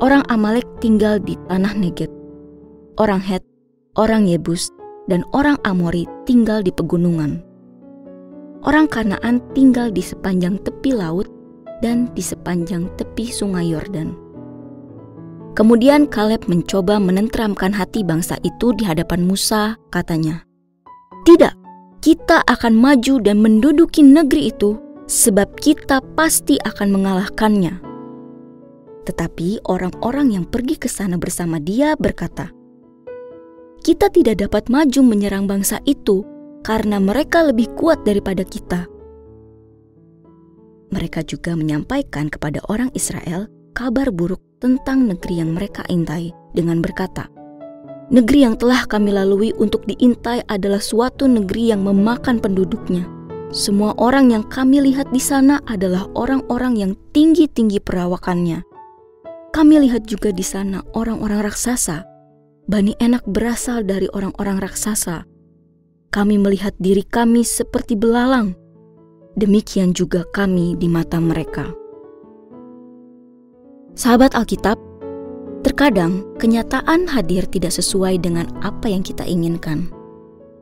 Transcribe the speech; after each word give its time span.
Orang 0.00 0.24
Amalek 0.32 0.64
tinggal 0.80 1.20
di 1.20 1.36
tanah 1.52 1.76
Negeb. 1.76 2.08
Orang 2.96 3.20
Het, 3.20 3.44
orang 4.00 4.24
Yebus, 4.24 4.72
dan 5.06 5.24
orang 5.32 5.56
Amori 5.64 6.04
tinggal 6.28 6.60
di 6.60 6.74
pegunungan. 6.74 7.40
Orang 8.60 8.92
Kanaan 8.92 9.40
tinggal 9.56 9.88
di 9.88 10.04
sepanjang 10.04 10.60
tepi 10.60 10.92
laut 10.92 11.30
dan 11.80 12.12
di 12.12 12.20
sepanjang 12.20 12.92
tepi 13.00 13.32
sungai 13.32 13.72
Yordan. 13.72 14.12
Kemudian 15.56 16.06
Kaleb 16.06 16.46
mencoba 16.46 17.00
menenteramkan 17.00 17.72
hati 17.72 18.04
bangsa 18.04 18.36
itu 18.44 18.76
di 18.76 18.86
hadapan 18.86 19.24
Musa, 19.26 19.74
katanya, 19.90 20.44
"Tidak, 21.26 21.54
kita 22.04 22.44
akan 22.46 22.76
maju 22.76 23.18
dan 23.18 23.42
menduduki 23.42 24.04
negeri 24.04 24.52
itu, 24.52 24.78
sebab 25.08 25.56
kita 25.58 26.04
pasti 26.14 26.60
akan 26.62 26.94
mengalahkannya." 26.94 27.82
Tetapi 29.08 29.66
orang-orang 29.66 30.38
yang 30.38 30.44
pergi 30.46 30.76
ke 30.78 30.86
sana 30.86 31.18
bersama 31.18 31.58
dia 31.58 31.98
berkata, 31.98 32.52
kita 33.80 34.12
tidak 34.12 34.44
dapat 34.44 34.68
maju 34.68 35.00
menyerang 35.00 35.48
bangsa 35.48 35.80
itu 35.88 36.24
karena 36.60 37.00
mereka 37.00 37.40
lebih 37.48 37.72
kuat 37.76 38.04
daripada 38.04 38.44
kita. 38.44 38.84
Mereka 40.90 41.24
juga 41.24 41.56
menyampaikan 41.56 42.28
kepada 42.28 42.60
orang 42.68 42.92
Israel 42.92 43.48
kabar 43.72 44.12
buruk 44.12 44.42
tentang 44.60 45.08
negeri 45.08 45.40
yang 45.40 45.56
mereka 45.56 45.86
intai 45.88 46.34
dengan 46.52 46.84
berkata, 46.84 47.30
Negeri 48.10 48.42
yang 48.42 48.58
telah 48.58 48.90
kami 48.90 49.14
lalui 49.14 49.54
untuk 49.54 49.86
diintai 49.86 50.42
adalah 50.50 50.82
suatu 50.82 51.30
negeri 51.30 51.70
yang 51.70 51.86
memakan 51.86 52.42
penduduknya. 52.42 53.06
Semua 53.54 53.94
orang 54.02 54.34
yang 54.34 54.42
kami 54.50 54.82
lihat 54.82 55.14
di 55.14 55.22
sana 55.22 55.62
adalah 55.70 56.10
orang-orang 56.18 56.74
yang 56.74 56.92
tinggi-tinggi 57.14 57.78
perawakannya. 57.78 58.66
Kami 59.54 59.74
lihat 59.86 60.10
juga 60.10 60.34
di 60.34 60.42
sana 60.42 60.82
orang-orang 60.98 61.46
raksasa 61.46 62.09
Bani 62.68 62.92
Enak 63.00 63.24
berasal 63.24 63.88
dari 63.88 64.04
orang-orang 64.12 64.60
raksasa. 64.60 65.24
Kami 66.12 66.36
melihat 66.36 66.76
diri 66.76 67.06
kami 67.06 67.46
seperti 67.46 67.96
belalang. 67.96 68.52
Demikian 69.38 69.96
juga 69.96 70.26
kami 70.34 70.76
di 70.76 70.90
mata 70.90 71.22
mereka. 71.22 71.70
Sahabat 73.96 74.36
Alkitab, 74.36 74.76
terkadang 75.64 76.26
kenyataan 76.36 77.08
hadir 77.08 77.48
tidak 77.48 77.72
sesuai 77.72 78.20
dengan 78.20 78.50
apa 78.60 78.90
yang 78.90 79.00
kita 79.00 79.24
inginkan. 79.24 79.88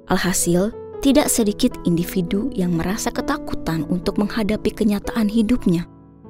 Alhasil, 0.07 0.71
tidak 1.03 1.27
sedikit 1.33 1.75
individu 1.83 2.51
yang 2.55 2.75
merasa 2.77 3.11
ketakutan 3.11 3.87
untuk 3.91 4.23
menghadapi 4.23 4.71
kenyataan 4.71 5.27
hidupnya. 5.27 5.87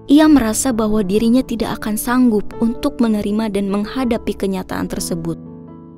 Ia 0.08 0.24
merasa 0.24 0.72
bahwa 0.72 1.04
dirinya 1.04 1.44
tidak 1.44 1.82
akan 1.82 2.00
sanggup 2.00 2.44
untuk 2.64 2.96
menerima 3.00 3.52
dan 3.52 3.68
menghadapi 3.68 4.32
kenyataan 4.32 4.88
tersebut 4.88 5.47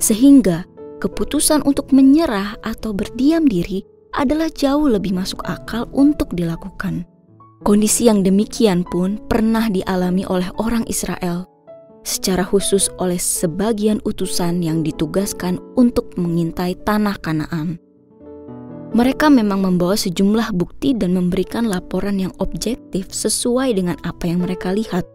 sehingga 0.00 0.66
keputusan 0.98 1.62
untuk 1.68 1.92
menyerah 1.94 2.56
atau 2.64 2.90
berdiam 2.96 3.46
diri 3.46 3.84
adalah 4.16 4.50
jauh 4.50 4.90
lebih 4.90 5.14
masuk 5.14 5.38
akal 5.46 5.86
untuk 5.94 6.34
dilakukan. 6.34 7.06
Kondisi 7.60 8.08
yang 8.08 8.24
demikian 8.24 8.82
pun 8.88 9.20
pernah 9.28 9.68
dialami 9.68 10.24
oleh 10.24 10.48
orang 10.56 10.82
Israel, 10.88 11.44
secara 12.02 12.41
khusus 12.41 12.88
oleh 12.97 13.20
sebagian 13.20 14.00
utusan 14.08 14.64
yang 14.64 14.80
ditugaskan 14.80 15.60
untuk 15.76 16.16
mengintai 16.16 16.74
tanah 16.88 17.20
Kanaan. 17.20 17.76
Mereka 18.91 19.30
memang 19.30 19.62
membawa 19.62 19.94
sejumlah 19.94 20.50
bukti 20.56 20.98
dan 20.98 21.14
memberikan 21.14 21.70
laporan 21.70 22.18
yang 22.18 22.34
objektif 22.42 23.14
sesuai 23.14 23.78
dengan 23.78 23.94
apa 24.03 24.26
yang 24.26 24.42
mereka 24.42 24.74
lihat. 24.74 25.06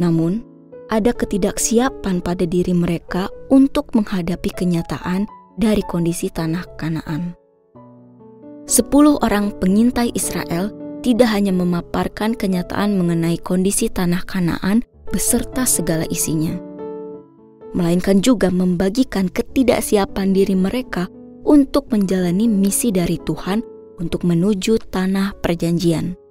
Namun, 0.00 0.47
ada 0.88 1.12
ketidaksiapan 1.12 2.24
pada 2.24 2.48
diri 2.48 2.72
mereka 2.72 3.28
untuk 3.52 3.92
menghadapi 3.92 4.48
kenyataan 4.52 5.28
dari 5.60 5.84
kondisi 5.84 6.32
tanah 6.32 6.64
Kanaan. 6.80 7.36
Sepuluh 8.68 9.16
orang 9.24 9.52
pengintai 9.60 10.12
Israel 10.12 10.72
tidak 11.00 11.32
hanya 11.32 11.52
memaparkan 11.56 12.36
kenyataan 12.36 13.00
mengenai 13.00 13.40
kondisi 13.40 13.88
tanah 13.88 14.24
Kanaan 14.28 14.84
beserta 15.08 15.64
segala 15.64 16.04
isinya, 16.12 16.52
melainkan 17.72 18.20
juga 18.20 18.52
membagikan 18.52 19.32
ketidaksiapan 19.32 20.36
diri 20.36 20.52
mereka 20.52 21.08
untuk 21.48 21.88
menjalani 21.88 22.44
misi 22.44 22.92
dari 22.92 23.16
Tuhan 23.24 23.64
untuk 23.96 24.28
menuju 24.28 24.92
tanah 24.92 25.40
perjanjian. 25.40 26.27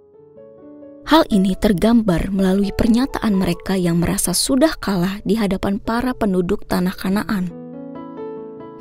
Hal 1.07 1.23
ini 1.31 1.55
tergambar 1.55 2.35
melalui 2.35 2.75
pernyataan 2.75 3.31
mereka 3.31 3.79
yang 3.79 4.03
merasa 4.03 4.35
sudah 4.35 4.75
kalah 4.75 5.23
di 5.23 5.39
hadapan 5.39 5.79
para 5.79 6.11
penduduk 6.11 6.67
tanah 6.67 6.91
Kanaan. 6.91 7.47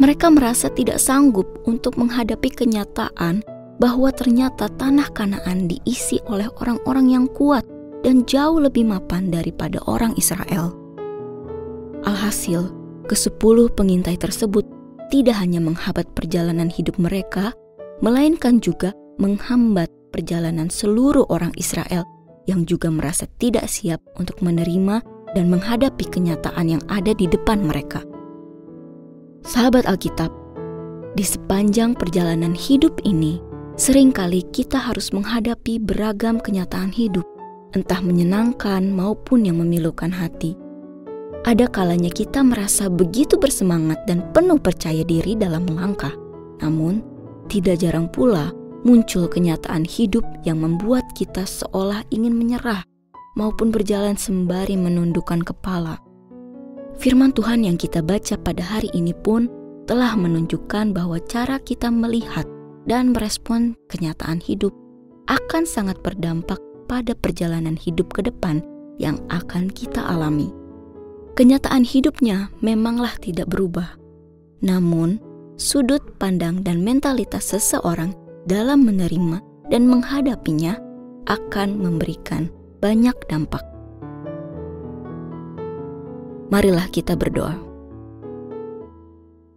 Mereka 0.02 0.34
merasa 0.34 0.66
tidak 0.66 0.98
sanggup 0.98 1.46
untuk 1.70 1.94
menghadapi 1.94 2.50
kenyataan 2.50 3.46
bahwa 3.78 4.10
ternyata 4.10 4.66
tanah 4.74 5.06
Kanaan 5.14 5.70
diisi 5.70 6.18
oleh 6.26 6.50
orang-orang 6.58 7.14
yang 7.14 7.26
kuat 7.30 7.62
dan 8.02 8.26
jauh 8.26 8.58
lebih 8.58 8.90
mapan 8.90 9.30
daripada 9.30 9.78
orang 9.86 10.10
Israel. 10.18 10.74
Alhasil, 12.02 12.74
kesepuluh 13.06 13.70
pengintai 13.70 14.18
tersebut 14.18 14.66
tidak 15.14 15.38
hanya 15.38 15.62
menghambat 15.62 16.10
perjalanan 16.10 16.74
hidup 16.74 16.98
mereka, 16.98 17.54
melainkan 18.02 18.58
juga 18.58 18.90
menghambat 19.22 19.86
perjalanan 20.10 20.66
seluruh 20.66 21.22
orang 21.30 21.54
Israel 21.54 22.15
yang 22.46 22.64
juga 22.64 22.88
merasa 22.88 23.26
tidak 23.38 23.66
siap 23.66 24.02
untuk 24.18 24.40
menerima 24.40 25.02
dan 25.34 25.52
menghadapi 25.52 26.06
kenyataan 26.08 26.78
yang 26.78 26.82
ada 26.88 27.12
di 27.12 27.28
depan 27.28 27.60
mereka. 27.62 28.02
Sahabat 29.46 29.86
Alkitab, 29.86 30.32
Di 31.16 31.24
sepanjang 31.24 31.96
perjalanan 31.96 32.52
hidup 32.52 33.00
ini, 33.08 33.40
sering 33.80 34.12
kali 34.12 34.44
kita 34.52 34.76
harus 34.76 35.16
menghadapi 35.16 35.80
beragam 35.80 36.36
kenyataan 36.36 36.92
hidup, 36.92 37.24
entah 37.72 38.04
menyenangkan 38.04 38.92
maupun 38.92 39.48
yang 39.48 39.56
memilukan 39.64 40.12
hati. 40.12 40.52
Ada 41.48 41.72
kalanya 41.72 42.12
kita 42.12 42.44
merasa 42.44 42.90
begitu 42.92 43.40
bersemangat 43.40 44.02
dan 44.04 44.28
penuh 44.34 44.60
percaya 44.60 45.06
diri 45.06 45.38
dalam 45.38 45.64
melangkah. 45.64 46.12
Namun, 46.60 47.00
tidak 47.46 47.80
jarang 47.80 48.10
pula 48.10 48.50
muncul 48.86 49.26
kenyataan 49.26 49.82
hidup 49.82 50.22
yang 50.46 50.62
membuat 50.62 51.02
kita 51.18 51.42
seolah 51.42 52.06
ingin 52.14 52.38
menyerah 52.38 52.86
maupun 53.34 53.74
berjalan 53.74 54.14
sembari 54.14 54.78
menundukkan 54.78 55.42
kepala. 55.42 55.98
Firman 57.02 57.34
Tuhan 57.34 57.66
yang 57.66 57.74
kita 57.74 58.00
baca 58.00 58.38
pada 58.38 58.62
hari 58.62 58.88
ini 58.94 59.10
pun 59.10 59.50
telah 59.90 60.14
menunjukkan 60.14 60.94
bahwa 60.94 61.18
cara 61.26 61.58
kita 61.58 61.90
melihat 61.90 62.46
dan 62.86 63.10
merespon 63.10 63.74
kenyataan 63.90 64.38
hidup 64.38 64.70
akan 65.26 65.66
sangat 65.66 65.98
berdampak 66.06 66.62
pada 66.86 67.12
perjalanan 67.18 67.74
hidup 67.74 68.14
ke 68.14 68.22
depan 68.22 68.62
yang 69.02 69.18
akan 69.34 69.66
kita 69.66 69.98
alami. 70.06 70.54
Kenyataan 71.34 71.84
hidupnya 71.84 72.48
memanglah 72.64 73.12
tidak 73.20 73.50
berubah, 73.52 73.98
namun 74.64 75.20
sudut 75.60 76.00
pandang 76.16 76.64
dan 76.64 76.80
mentalitas 76.80 77.52
seseorang 77.52 78.16
dalam 78.46 78.86
menerima 78.86 79.42
dan 79.68 79.90
menghadapinya 79.90 80.78
akan 81.26 81.82
memberikan 81.82 82.46
banyak 82.78 83.14
dampak. 83.26 83.62
Marilah 86.46 86.86
kita 86.94 87.18
berdoa. 87.18 87.58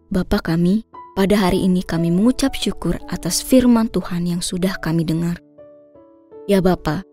Bapa 0.10 0.42
kami, 0.42 0.90
pada 1.14 1.38
hari 1.38 1.62
ini 1.62 1.86
kami 1.86 2.10
mengucap 2.10 2.58
syukur 2.58 2.98
atas 3.14 3.46
firman 3.46 3.86
Tuhan 3.94 4.26
yang 4.26 4.42
sudah 4.42 4.74
kami 4.82 5.06
dengar. 5.06 5.38
Ya 6.50 6.66
Bapa, 6.66 7.06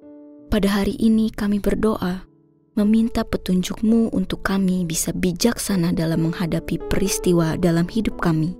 pada 0.49 0.69
hari 0.73 0.97
ini 0.97 1.29
kami 1.29 1.61
berdoa, 1.61 2.25
meminta 2.73 3.21
petunjukmu 3.21 4.17
untuk 4.17 4.41
kami 4.41 4.89
bisa 4.89 5.13
bijaksana 5.13 5.93
dalam 5.93 6.25
menghadapi 6.25 6.81
peristiwa 6.89 7.61
dalam 7.61 7.85
hidup 7.85 8.17
kami, 8.17 8.57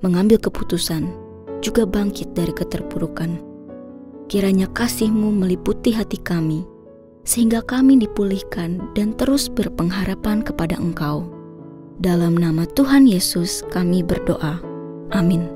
mengambil 0.00 0.40
keputusan, 0.40 1.23
juga 1.64 1.88
bangkit 1.88 2.36
dari 2.36 2.52
keterpurukan. 2.52 3.40
Kiranya 4.28 4.68
kasihmu 4.68 5.32
meliputi 5.32 5.96
hati 5.96 6.20
kami, 6.20 6.68
sehingga 7.24 7.64
kami 7.64 7.96
dipulihkan 7.96 8.92
dan 8.92 9.16
terus 9.16 9.48
berpengharapan 9.48 10.44
kepada 10.44 10.76
Engkau 10.76 11.24
dalam 12.02 12.36
nama 12.36 12.68
Tuhan 12.76 13.08
Yesus 13.08 13.64
kami 13.72 14.04
berdoa. 14.04 14.60
Amin. 15.14 15.53